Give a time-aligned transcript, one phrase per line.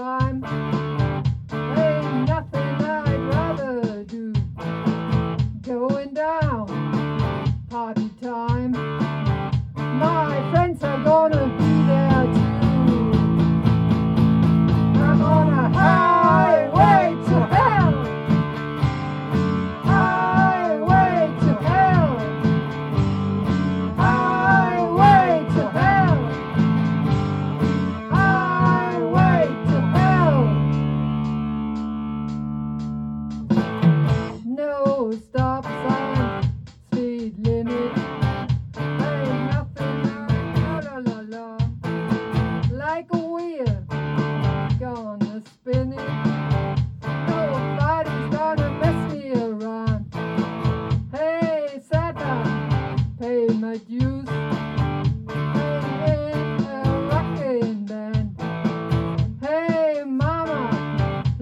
[0.00, 0.42] time.
[1.52, 4.32] Ain't nothing I'd rather do.
[5.60, 6.66] Going down,
[7.68, 8.09] party.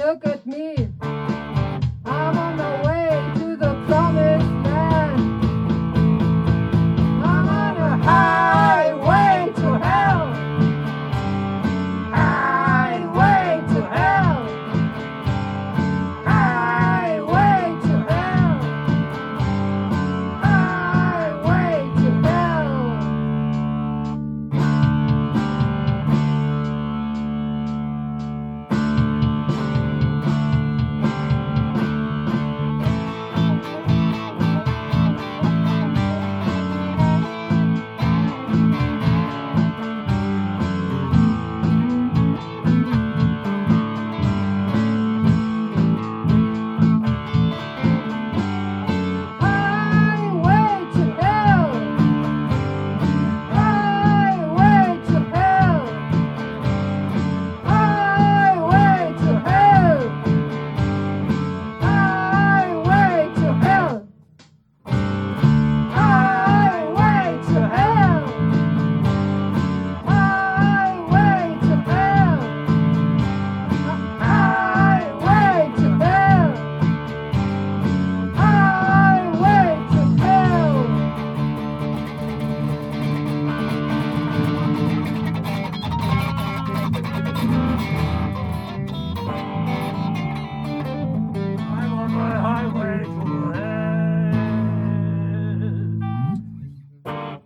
[0.00, 0.88] look at me.
[1.02, 2.89] I'm on the way.